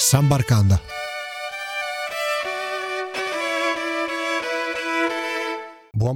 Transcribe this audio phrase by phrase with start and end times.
[0.00, 0.80] Sambarcanda.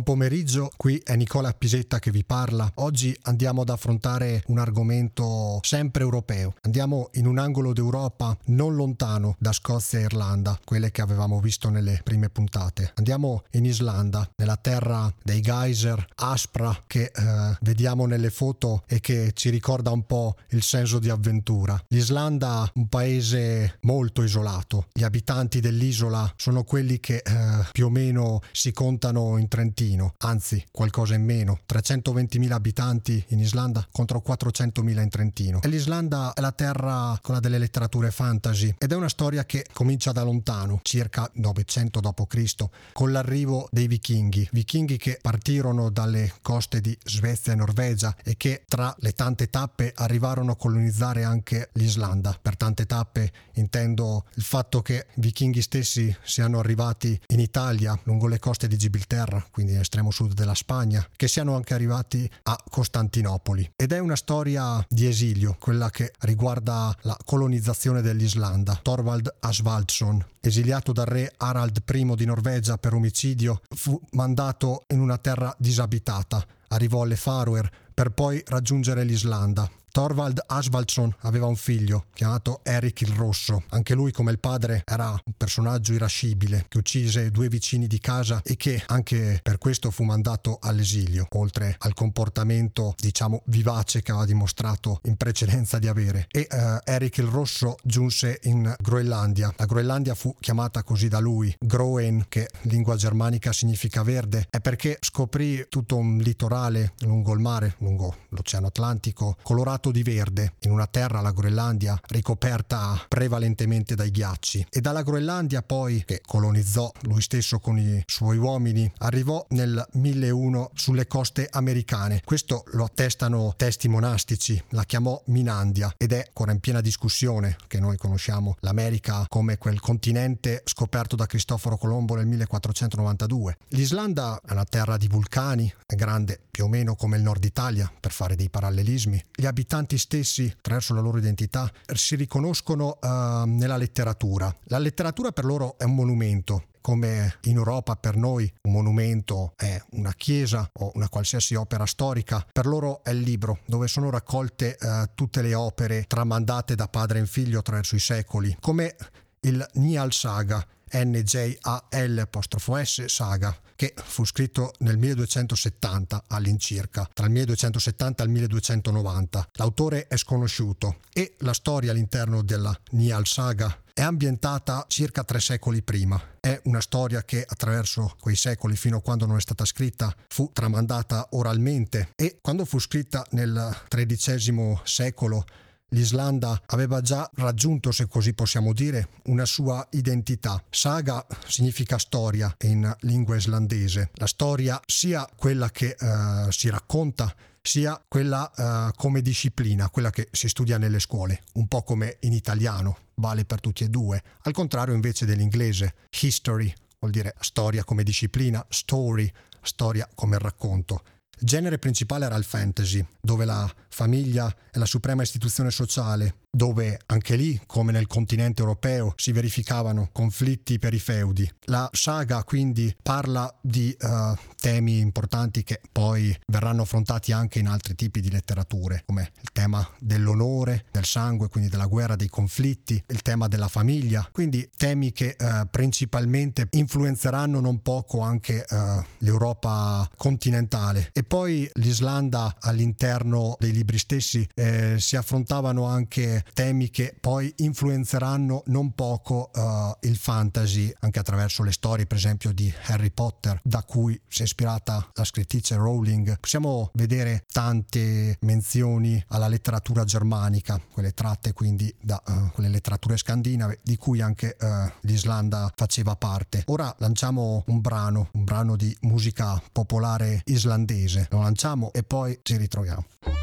[0.05, 2.71] Pomeriggio, qui è Nicola Pisetta che vi parla.
[2.77, 6.55] Oggi andiamo ad affrontare un argomento sempre europeo.
[6.61, 11.71] Andiamo in un angolo d'Europa non lontano da Scozia e Irlanda, quelle che avevamo visto
[11.71, 12.93] nelle prime puntate.
[12.95, 19.33] Andiamo in Islanda, nella terra dei geyser aspra che eh, vediamo nelle foto e che
[19.35, 21.83] ci ricorda un po' il senso di avventura.
[21.89, 24.87] L'Islanda, un paese molto isolato.
[24.93, 29.63] Gli abitanti dell'isola sono quelli che eh, più o meno si contano in 30
[29.95, 35.61] Trentino, anzi qualcosa in meno, 320.000 abitanti in Islanda contro 400.000 in Trentino.
[35.63, 40.13] E l'Islanda è la terra quella delle letterature fantasy ed è una storia che comincia
[40.13, 46.97] da lontano, circa 900 d.C., con l'arrivo dei vichinghi, vichinghi che partirono dalle coste di
[47.05, 52.37] Svezia e Norvegia e che tra le tante tappe arrivarono a colonizzare anche l'Islanda.
[52.41, 58.27] Per tante tappe intendo il fatto che i vichinghi stessi siano arrivati in Italia lungo
[58.27, 62.59] le coste di Gibilterra, quindi quindi l'estremo sud della Spagna, che siano anche arrivati a
[62.71, 63.73] Costantinopoli.
[63.77, 68.79] Ed è una storia di esilio, quella che riguarda la colonizzazione dell'Islanda.
[68.83, 75.19] Thorvald Asvaldsson, esiliato dal re Harald I di Norvegia per omicidio, fu mandato in una
[75.19, 76.45] terra disabitata.
[76.69, 79.71] Arrivò alle Faroe per poi raggiungere l'Islanda.
[79.95, 83.63] Thorvald Asvaldsson aveva un figlio chiamato Eric il Rosso.
[83.69, 88.41] Anche lui, come il padre, era un personaggio irascibile che uccise due vicini di casa
[88.43, 94.27] e che anche per questo fu mandato all'esilio, oltre al comportamento, diciamo, vivace che aveva
[94.27, 96.27] dimostrato in precedenza di avere.
[96.29, 99.55] E uh, Eric il Rosso giunse in Groenlandia.
[99.57, 104.59] La Groenlandia fu chiamata così da lui, Groen, che in lingua germanica significa verde, è
[104.59, 110.71] perché scoprì tutto un litorale lungo il mare, lungo l'Oceano Atlantico, colorato di verde in
[110.71, 114.67] una terra, la Groenlandia, ricoperta prevalentemente dai ghiacci.
[114.71, 120.71] E dalla Groenlandia poi, che colonizzò lui stesso con i suoi uomini, arrivò nel 1001
[120.75, 122.23] sulle coste americane.
[122.25, 127.81] Questo lo attestano testi monastici, la chiamò Minandia ed è ancora in piena discussione che
[127.81, 133.57] noi conosciamo l'America come quel continente scoperto da Cristoforo Colombo nel 1492.
[133.69, 137.91] L'Islanda è una terra di vulcani, è grande più o meno come il nord Italia,
[137.99, 139.23] per fare dei parallelismi.
[139.35, 144.55] Gli abitanti abitanti stessi, attraverso la loro identità, si riconoscono uh, nella letteratura.
[144.65, 149.83] La letteratura per loro è un monumento, come in Europa per noi un monumento è
[149.93, 154.77] una chiesa o una qualsiasi opera storica, per loro è il libro dove sono raccolte
[154.81, 158.95] uh, tutte le opere tramandate da padre in figlio attraverso i secoli, come
[159.41, 168.27] il Nial Saga, NJAL-S Saga, che fu scritto nel 1270 all'incirca, tra il 1270 e
[168.27, 169.49] il 1290.
[169.55, 175.81] L'autore è sconosciuto e la storia all'interno della Nial Saga è ambientata circa tre secoli
[175.81, 176.21] prima.
[176.41, 180.51] È una storia che attraverso quei secoli, fino a quando non è stata scritta, fu
[180.53, 185.45] tramandata oralmente e quando fu scritta nel XIII secolo
[185.91, 190.63] l'Islanda aveva già raggiunto, se così possiamo dire, una sua identità.
[190.71, 194.11] Saga significa storia in lingua islandese.
[194.15, 200.29] La storia sia quella che uh, si racconta, sia quella uh, come disciplina, quella che
[200.33, 204.23] si studia nelle scuole, un po' come in italiano, vale per tutti e due.
[204.43, 209.31] Al contrario invece dell'inglese, history vuol dire storia come disciplina, story,
[209.63, 211.03] storia come racconto.
[211.45, 217.37] Genere principale era il fantasy, dove la famiglia è la suprema istituzione sociale, dove anche
[217.37, 221.51] lì, come nel continente europeo, si verificavano conflitti per i feudi.
[221.65, 227.95] La saga quindi parla di uh, temi importanti che poi verranno affrontati anche in altri
[227.95, 233.23] tipi di letterature, come il tema dell'onore, del sangue, quindi della guerra, dei conflitti, il
[233.23, 241.11] tema della famiglia, quindi temi che uh, principalmente influenzeranno non poco anche uh, l'Europa continentale.
[241.13, 248.63] E poi l'Islanda all'interno dei libri stessi eh, si affrontavano anche temi che poi influenzeranno
[248.67, 253.83] non poco uh, il fantasy anche attraverso le storie per esempio di Harry Potter da
[253.83, 256.39] cui si è ispirata la scrittrice Rowling.
[256.39, 263.79] Possiamo vedere tante menzioni alla letteratura germanica quelle tratte quindi da uh, quelle letterature scandinave
[263.83, 264.67] di cui anche uh,
[265.01, 266.63] l'Islanda faceva parte.
[266.67, 271.29] Ora lanciamo un brano un brano di musica popolare islandese.
[271.31, 273.34] Lo lanciamo e poi ci ritroviamo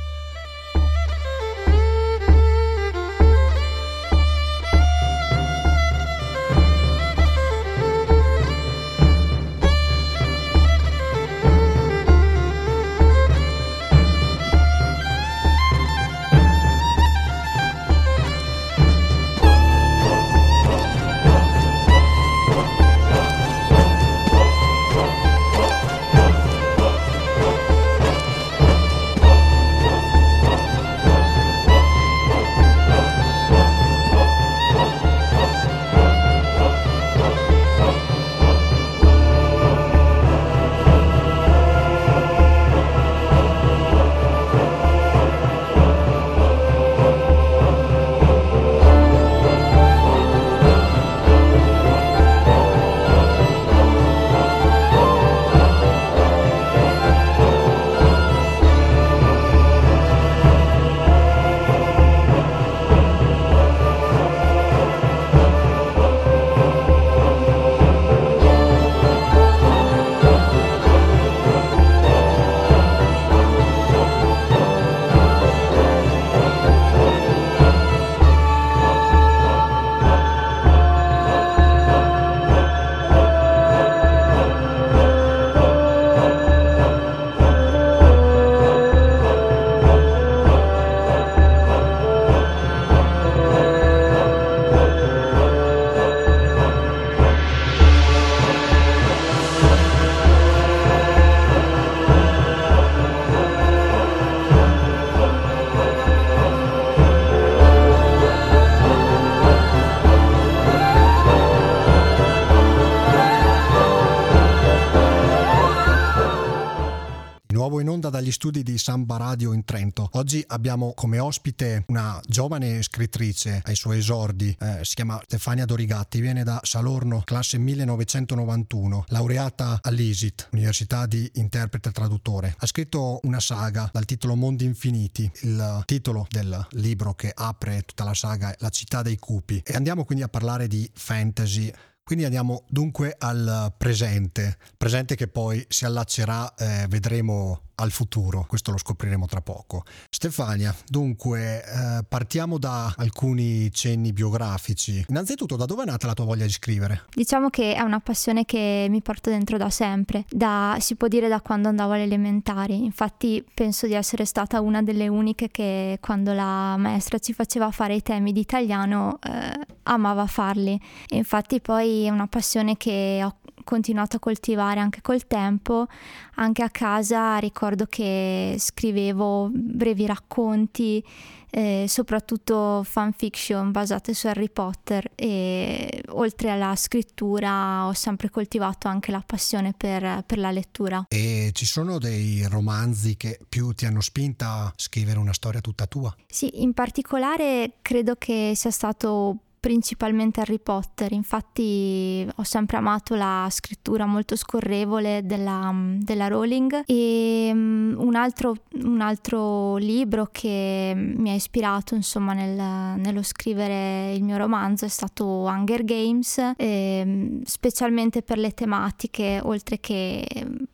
[118.09, 120.07] dagli studi di Samba Radio in Trento.
[120.13, 126.21] Oggi abbiamo come ospite una giovane scrittrice ai suoi esordi, eh, si chiama Stefania Dorigatti,
[126.21, 132.55] viene da Salorno, classe 1991, laureata all'ISIT, Università di Interprete e Traduttore.
[132.57, 138.05] Ha scritto una saga dal titolo Mondi Infiniti, il titolo del libro che apre tutta
[138.05, 139.61] la saga è La città dei cupi.
[139.65, 141.69] E andiamo quindi a parlare di fantasy
[142.03, 148.71] quindi andiamo dunque al presente, presente che poi si allaccerà, eh, vedremo al futuro, questo
[148.71, 149.83] lo scopriremo tra poco.
[150.09, 155.03] Stefania, dunque eh, partiamo da alcuni cenni biografici.
[155.09, 157.05] Innanzitutto, da dove è nata la tua voglia di scrivere?
[157.13, 161.27] Diciamo che è una passione che mi porto dentro da sempre, da, si può dire
[161.27, 162.83] da quando andavo alle elementari.
[162.83, 167.95] Infatti penso di essere stata una delle uniche che quando la maestra ci faceva fare
[167.95, 170.79] i temi di italiano eh, amava farli.
[171.09, 175.87] E infatti poi è una passione che ho continuato a coltivare anche col tempo.
[176.35, 181.03] Anche a casa ricordo che scrivevo brevi racconti,
[181.49, 189.11] eh, soprattutto fanfiction basate su Harry Potter e oltre alla scrittura ho sempre coltivato anche
[189.11, 191.05] la passione per, per la lettura.
[191.09, 195.85] E ci sono dei romanzi che più ti hanno spinta a scrivere una storia tutta
[195.85, 196.15] tua?
[196.27, 203.47] Sì, in particolare credo che sia stato principalmente Harry Potter, infatti ho sempre amato la
[203.51, 206.81] scrittura molto scorrevole della, della Rowling.
[206.87, 214.13] E um, un, altro, un, altro, libro che mi ha ispirato insomma nel, nello scrivere
[214.13, 220.25] il mio romanzo è stato Hunger Games, eh, specialmente per le tematiche oltre che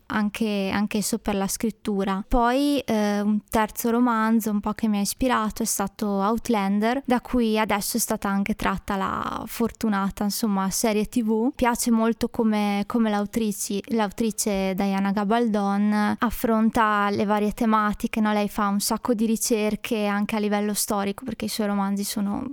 [0.08, 2.24] anche, anche esso per la scrittura.
[2.28, 7.22] Poi eh, un terzo romanzo un po' che mi ha ispirato è stato Outlander, da
[7.22, 11.52] cui adesso è stata anche tratta la fortunata insomma serie tv.
[11.56, 18.34] Piace molto come, come l'autrice, l'autrice Diana Gabaldon affronta le varie tematiche, no?
[18.34, 22.46] lei fa un sacco di ricerche anche a livello storico perché i suoi romanzi sono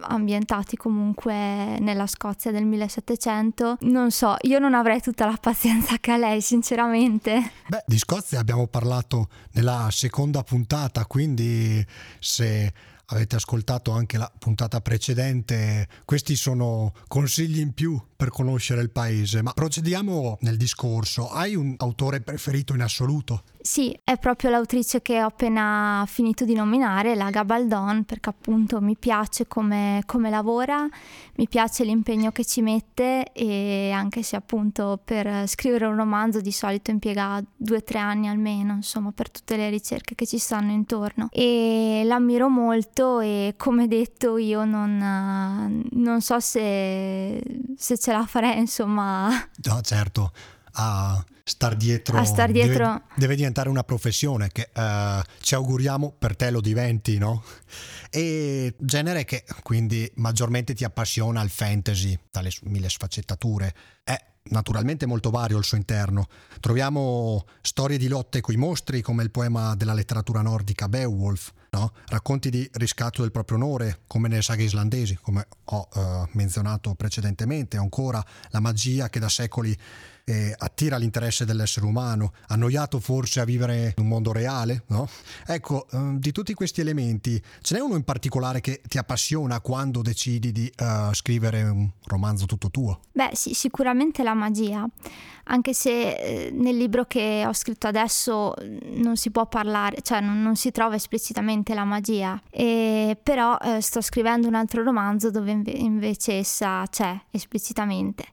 [0.00, 3.78] ambientati comunque nella Scozia del 1700.
[3.80, 7.52] Non so, io non avrei tutta la pazienza che ha lei, sinceramente.
[7.68, 11.84] Beh, di Scozia abbiamo parlato nella seconda puntata, quindi
[12.18, 12.72] se
[13.06, 19.42] avete ascoltato anche la puntata precedente, questi sono consigli in più per conoscere il paese.
[19.42, 21.28] Ma procediamo nel discorso.
[21.30, 23.42] Hai un autore preferito in assoluto?
[23.60, 28.96] Sì, è proprio l'autrice che ho appena finito di nominare, la Gabaldon, perché appunto mi
[28.96, 30.88] piace come, come, lavora,
[31.34, 36.52] mi piace l'impegno che ci mette e anche se appunto per scrivere un romanzo di
[36.52, 40.70] solito impiega due o tre anni almeno, insomma, per tutte le ricerche che ci stanno
[40.70, 41.28] intorno.
[41.32, 47.42] E l'ammiro molto e come detto io non, non so se,
[47.76, 49.28] se ce la farei, insomma.
[49.64, 50.32] No, certo
[50.76, 52.84] a star dietro, a star dietro.
[52.84, 57.42] Deve, deve, diventare una professione che uh, ci auguriamo per te lo diventi, no?
[58.10, 63.74] E genere che quindi maggiormente ti appassiona il fantasy, dalle mille sfaccettature.
[64.02, 64.16] È
[64.48, 66.26] naturalmente molto vario al suo interno.
[66.60, 71.92] Troviamo storie di lotte coi mostri come il poema della letteratura nordica Beowulf, no?
[72.06, 77.76] racconti di riscatto del proprio onore come nelle saghe islandesi, come ho uh, menzionato precedentemente,
[77.76, 79.76] ancora la magia che da secoli
[80.28, 85.08] eh, attira l'interesse dell'essere umano, annoiato forse a vivere in un mondo reale, no?
[85.46, 90.02] Ecco, eh, di tutti questi elementi, ce n'è uno in particolare che ti appassiona quando
[90.02, 93.02] decidi di uh, scrivere un romanzo tutto tuo?
[93.12, 94.84] Beh, sì, sicuramente la magia,
[95.44, 98.52] anche se eh, nel libro che ho scritto adesso
[98.94, 103.80] non si può parlare, cioè non, non si trova esplicitamente la magia, e, però eh,
[103.80, 108.24] sto scrivendo un altro romanzo dove invece essa c'è esplicitamente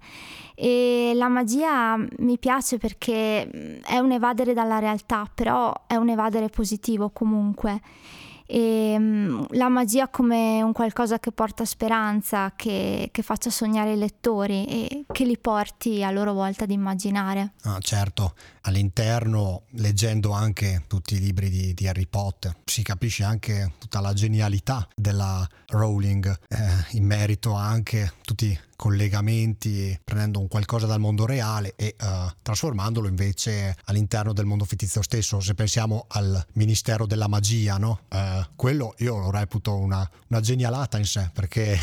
[0.56, 6.10] e la magia mi piace perché mm, è un evadere dalla realtà, però è un
[6.10, 7.82] evadere positivo comunque
[8.46, 13.98] e um, la magia come un qualcosa che porta speranza, che, che, faccia sognare i
[13.98, 17.54] lettori e che li porti a loro volta ad immaginare.
[17.64, 18.34] Ah, certo,
[18.64, 24.14] all'interno, leggendo anche tutti i libri di, di, Harry Potter, si capisce anche tutta la
[24.14, 26.58] genialità della Rowling eh,
[26.92, 32.30] in merito anche a tutti i collegamenti, prendendo un qualcosa dal mondo reale e uh,
[32.42, 35.40] trasformandolo invece all'interno del mondo fittizio stesso.
[35.40, 38.02] Se pensiamo al Ministero della Magia, no?
[38.10, 41.80] Uh, quello io lo reputo una, una genialata in sé perché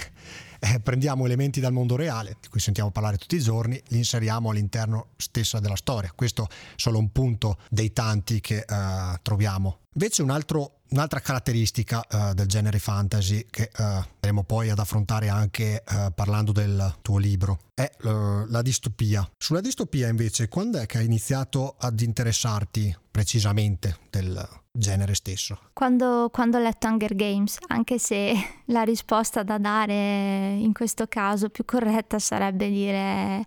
[0.61, 4.51] eh, prendiamo elementi dal mondo reale, di cui sentiamo parlare tutti i giorni, li inseriamo
[4.51, 6.13] all'interno stessa della storia.
[6.15, 9.79] Questo è solo un punto dei tanti che eh, troviamo.
[9.95, 15.29] Invece un altro Un'altra caratteristica uh, del genere fantasy che uh, andremo poi ad affrontare
[15.29, 19.27] anche uh, parlando del tuo libro è la distopia.
[19.39, 25.59] Sulla distopia invece, quando è che hai iniziato ad interessarti precisamente del genere stesso?
[25.73, 28.35] Quando, quando ho letto Hunger Games, anche se
[28.67, 33.45] la risposta da dare in questo caso più corretta sarebbe dire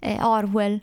[0.00, 0.82] eh, Orwell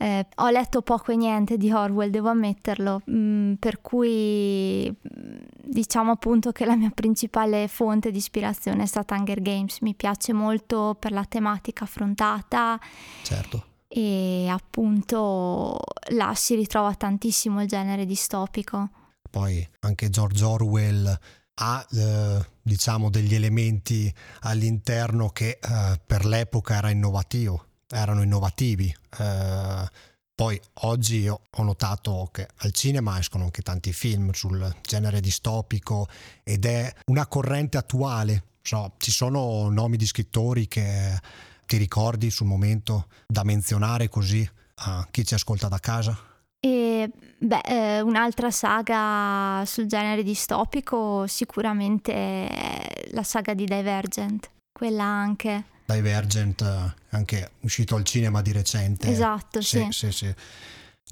[0.00, 6.12] eh, ho letto poco e niente di Orwell, devo ammetterlo, mm, per cui mm, diciamo
[6.12, 9.80] appunto che la mia principale fonte di ispirazione è stata Hunger Games.
[9.80, 12.78] Mi piace molto per la tematica affrontata.
[13.22, 13.64] Certo.
[13.88, 15.78] E appunto
[16.10, 18.90] là si ritrova tantissimo il genere distopico.
[19.28, 21.18] Poi anche George Orwell
[21.60, 28.94] ha eh, diciamo degli elementi all'interno che eh, per l'epoca era innovativo erano innovativi.
[29.18, 29.88] Eh,
[30.34, 36.06] poi oggi ho notato che al cinema escono anche tanti film sul genere distopico
[36.44, 38.44] ed è una corrente attuale.
[38.62, 41.18] So, ci sono nomi di scrittori che
[41.66, 46.16] ti ricordi sul momento da menzionare così a chi ci ascolta da casa?
[46.60, 55.04] E, beh, eh, un'altra saga sul genere distopico sicuramente è la saga di Divergent, quella
[55.04, 59.08] anche Divergent, eh, anche uscito al cinema di recente.
[59.08, 59.86] Esatto, sì.
[59.90, 60.34] sì, sì, sì.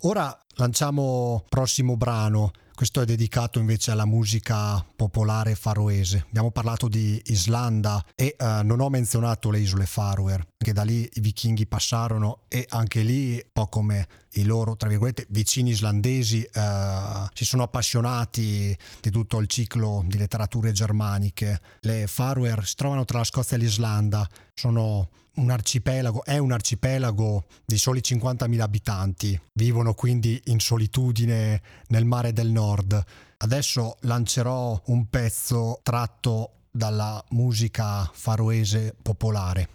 [0.03, 2.53] Ora lanciamo prossimo brano.
[2.77, 6.27] Questo è dedicato invece alla musica popolare faroese.
[6.29, 11.09] Abbiamo parlato di Islanda e uh, non ho menzionato le isole Faroe, che da lì
[11.15, 16.47] i vichinghi passarono e anche lì, un po' come i loro, tra virgolette, vicini islandesi,
[16.53, 21.59] uh, si sono appassionati di tutto il ciclo di letterature germaniche.
[21.81, 27.45] Le Faroe si trovano tra la Scozia e l'Islanda, sono un arcipelago, è un arcipelago
[27.65, 33.03] di soli 50.000 abitanti, vivono quindi in solitudine nel mare del nord.
[33.39, 39.69] Adesso lancerò un pezzo tratto dalla musica faroese popolare.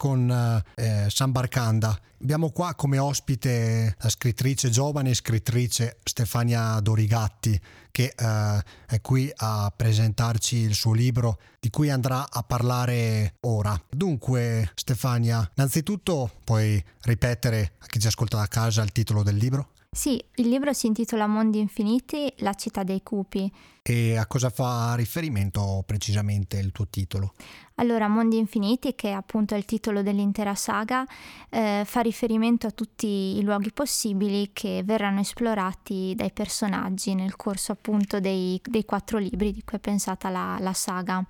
[0.00, 2.00] Con eh, San Barcanda.
[2.22, 9.70] Abbiamo qua come ospite la scrittrice, giovane scrittrice Stefania Dorigatti, che eh, è qui a
[9.76, 13.78] presentarci il suo libro di cui andrà a parlare ora.
[13.90, 19.72] Dunque, Stefania, innanzitutto puoi ripetere a chi ci ascolta da casa il titolo del libro?
[19.92, 23.52] Sì, il libro si intitola Mondi Infiniti, la città dei cupi.
[23.90, 27.32] E a cosa fa riferimento precisamente il tuo titolo?
[27.74, 31.04] Allora, Mondi Infiniti, che è appunto il titolo dell'intera saga,
[31.48, 37.72] eh, fa riferimento a tutti i luoghi possibili che verranno esplorati dai personaggi nel corso
[37.72, 41.24] appunto dei, dei quattro libri di cui è pensata la, la saga.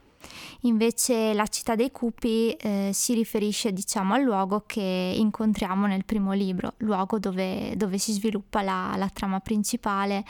[0.62, 6.34] Invece la città dei cupi eh, si riferisce diciamo al luogo che incontriamo nel primo
[6.34, 10.24] libro, luogo dove, dove si sviluppa la, la trama principale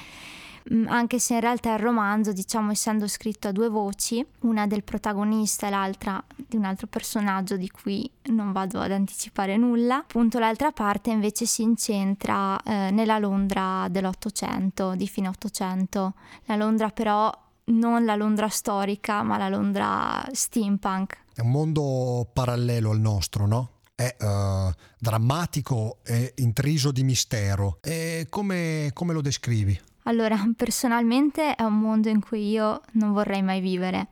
[0.87, 5.67] anche se in realtà il romanzo, diciamo, essendo scritto a due voci, una del protagonista
[5.67, 10.73] e l'altra di un altro personaggio di cui non vado ad anticipare nulla, appunto l'altra
[10.73, 16.15] parte invece si incentra eh, nella Londra dell'Ottocento, di fine Ottocento.
[16.45, 17.33] La Londra però
[17.65, 21.19] non la Londra storica, ma la Londra steampunk.
[21.35, 23.71] È un mondo parallelo al nostro, no?
[23.95, 27.79] È uh, drammatico e intriso di mistero.
[27.83, 29.79] E come, come lo descrivi?
[30.05, 34.09] Allora, personalmente è un mondo in cui io non vorrei mai vivere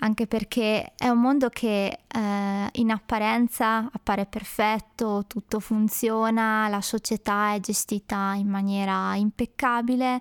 [0.00, 7.54] anche perché è un mondo che eh, in apparenza appare perfetto, tutto funziona, la società
[7.54, 10.20] è gestita in maniera impeccabile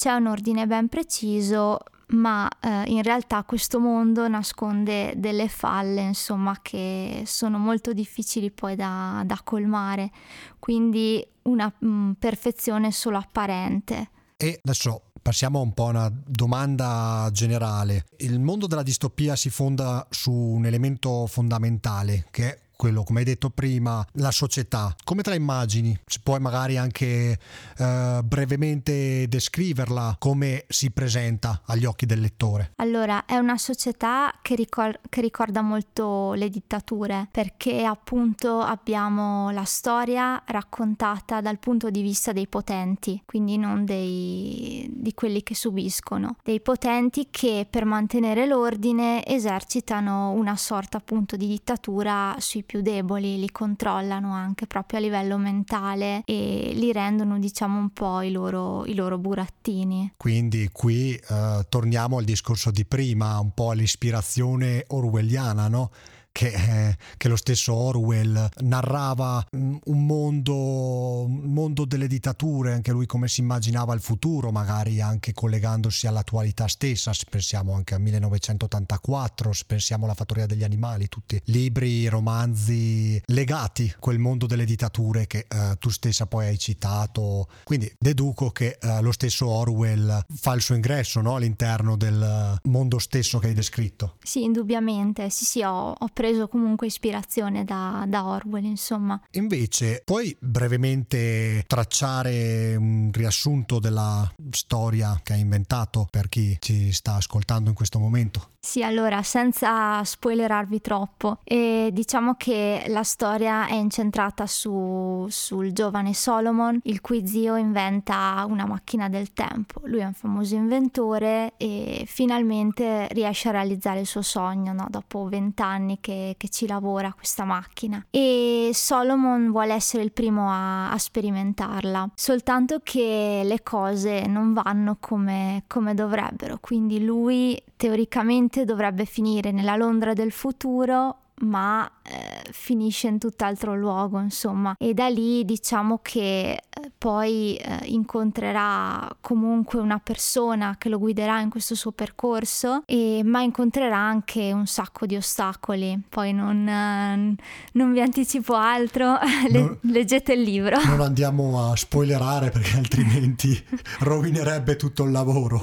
[0.00, 1.78] c'è un ordine ben preciso,
[2.12, 8.76] ma eh, in realtà questo mondo nasconde delle falle, insomma, che sono molto difficili poi
[8.76, 10.10] da, da colmare,
[10.58, 14.10] quindi una mh, mm, perfezione solo apparente.
[14.36, 18.06] E adesso passiamo un po' a una domanda generale.
[18.18, 23.26] Il mondo della distopia si fonda su un elemento fondamentale che è quello come hai
[23.26, 25.94] detto prima, la società, come te la immagini?
[26.06, 27.38] Se puoi magari anche
[27.76, 32.72] eh, brevemente descriverla, come si presenta agli occhi del lettore?
[32.76, 39.64] Allora, è una società che, ricor- che ricorda molto le dittature, perché appunto abbiamo la
[39.64, 46.36] storia raccontata dal punto di vista dei potenti, quindi non dei, di quelli che subiscono,
[46.42, 53.40] dei potenti che per mantenere l'ordine esercitano una sorta appunto di dittatura sui più deboli,
[53.40, 58.86] li controllano anche proprio a livello mentale e li rendono diciamo un po' i loro,
[58.86, 60.12] i loro burattini.
[60.16, 65.90] Quindi qui eh, torniamo al discorso di prima, un po' all'ispirazione orwelliana, no?
[66.32, 72.92] Che, eh, che, lo stesso Orwell narrava mm, un mondo, un mondo delle dittature, anche
[72.92, 77.98] lui come si immaginava il futuro, magari anche collegandosi all'attualità stessa, se pensiamo anche a
[77.98, 84.64] 1984, se pensiamo alla fattoria degli animali, tutti libri, romanzi legati a quel mondo delle
[84.64, 87.48] dittature che eh, tu stessa poi hai citato.
[87.64, 91.36] Quindi deduco che eh, lo stesso Orwell fa il suo ingresso no?
[91.36, 94.16] all'interno del mondo stesso che hai descritto.
[94.22, 99.18] Sì, indubbiamente, sì sì, ho, ho preso comunque ispirazione da, da Orwell, insomma.
[99.30, 107.14] Invece, puoi brevemente tracciare un riassunto della storia che hai inventato per chi ci sta
[107.14, 108.50] ascoltando in questo momento?
[108.62, 116.12] Sì, allora, senza spoilerarvi troppo, eh, diciamo che la storia è incentrata su, sul giovane
[116.12, 119.80] Solomon, il cui zio inventa una macchina del tempo.
[119.84, 124.88] Lui è un famoso inventore e finalmente riesce a realizzare il suo sogno, no?
[124.90, 128.04] dopo vent'anni che, che, ci lavora questa macchina.
[128.10, 134.98] E Solomon vuole essere il primo a, a sperimentarla, soltanto che le cose non vanno
[135.00, 143.08] come, come dovrebbero, quindi lui teoricamente dovrebbe finire nella Londra del futuro ma eh, finisce
[143.08, 146.60] in tutt'altro luogo, insomma, e da lì diciamo che
[146.96, 153.40] poi eh, incontrerà comunque una persona che lo guiderà in questo suo percorso, e, ma
[153.42, 155.98] incontrerà anche un sacco di ostacoli.
[156.08, 157.34] Poi non, eh,
[157.72, 160.78] non vi anticipo altro, Le, leggete il libro.
[160.90, 163.56] Non andiamo a spoilerare perché altrimenti
[164.00, 165.60] rovinerebbe tutto il lavoro.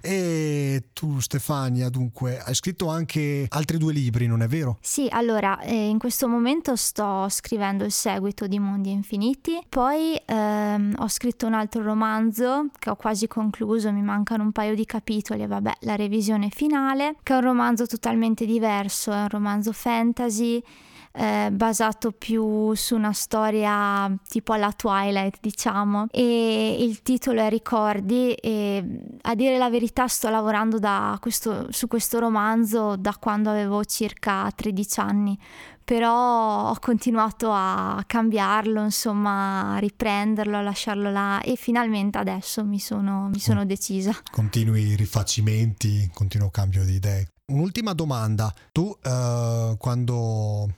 [0.00, 4.64] e tu Stefania, dunque, hai scritto anche altri due libri, non è vero?
[4.64, 4.78] vero?
[4.80, 10.94] Sì, allora eh, in questo momento sto scrivendo il seguito di Mondi Infiniti, poi ehm,
[10.98, 15.42] ho scritto un altro romanzo che ho quasi concluso, mi mancano un paio di capitoli
[15.42, 20.62] e vabbè, la revisione finale, che è un romanzo totalmente diverso, è un romanzo fantasy
[21.16, 28.32] eh, basato più su una storia tipo alla Twilight, diciamo, e il titolo è Ricordi
[28.32, 28.84] e
[29.22, 30.78] a dire la verità sto lavorando
[31.20, 35.38] questo, su questo romanzo da quando avevo circa 13 anni
[35.84, 42.78] però ho continuato a cambiarlo, insomma, a riprenderlo, a lasciarlo là e finalmente adesso mi
[42.78, 44.16] sono, mi sono decisa.
[44.30, 47.28] Continui rifacimenti, continuo cambio di idee.
[47.52, 50.72] Un'ultima domanda, tu uh, quando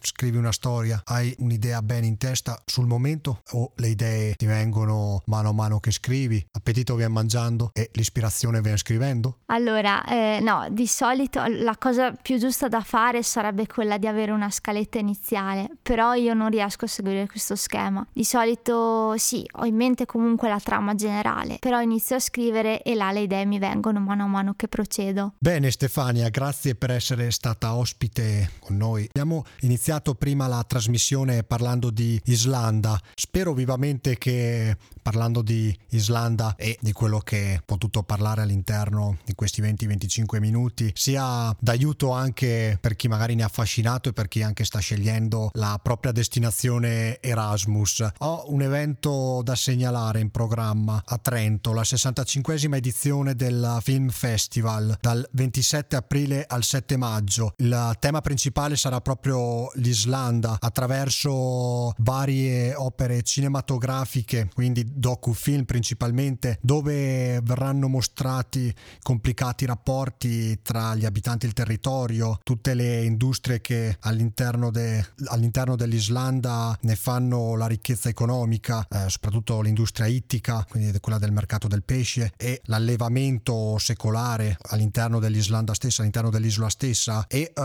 [0.00, 5.22] scrivi una storia, hai un'idea bene in testa sul momento o le idee ti vengono
[5.26, 9.38] mano a mano che scrivi, appetito viene mangiando e l'ispirazione viene scrivendo?
[9.46, 14.32] Allora, eh, no, di solito la cosa più giusta da fare sarebbe quella di avere
[14.32, 18.06] una scaletta iniziale, però io non riesco a seguire questo schema.
[18.12, 22.94] Di solito sì, ho in mente comunque la trama generale, però inizio a scrivere e
[22.94, 25.34] là le idee mi vengono mano a mano che procedo.
[25.38, 29.06] Bene Stefania, grazie per essere stata ospite con noi.
[29.08, 32.96] Abbiamo iniziato iniziato prima la trasmissione parlando di Islanda.
[33.16, 39.34] Spero vivamente che parlando di Islanda e di quello che ho potuto parlare all'interno di
[39.34, 44.42] questi 20-25 minuti sia d'aiuto anche per chi magari ne è affascinato e per chi
[44.42, 48.06] anche sta scegliendo la propria destinazione Erasmus.
[48.18, 54.96] Ho un evento da segnalare in programma a Trento, la 65esima edizione del Film Festival
[55.00, 57.54] dal 27 aprile al 7 maggio.
[57.56, 67.88] Il tema principale sarà proprio l'Islanda attraverso varie opere cinematografiche, quindi docufilm principalmente, dove verranno
[67.88, 75.76] mostrati complicati rapporti tra gli abitanti il territorio, tutte le industrie che all'interno, de, all'interno
[75.76, 81.82] dell'Islanda ne fanno la ricchezza economica, eh, soprattutto l'industria ittica, quindi quella del mercato del
[81.82, 87.60] pesce e l'allevamento secolare all'interno dell'Islanda stessa, all'interno dell'isola stessa e uh,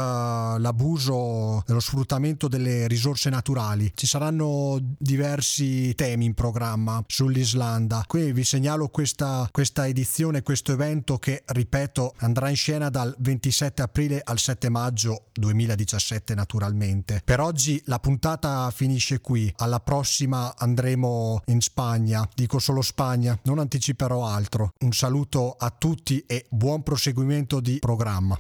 [0.58, 3.92] l'abuso dello nello sfruttamento delle risorse naturali.
[3.96, 8.04] Ci saranno diversi temi in programma sull'Islanda.
[8.06, 13.82] Qui vi segnalo questa, questa edizione, questo evento che, ripeto, andrà in scena dal 27
[13.82, 17.22] aprile al 7 maggio 2017 naturalmente.
[17.24, 23.60] Per oggi la puntata finisce qui, alla prossima andremo in Spagna, dico solo Spagna, non
[23.60, 24.72] anticiperò altro.
[24.80, 28.38] Un saluto a tutti e buon proseguimento di programma.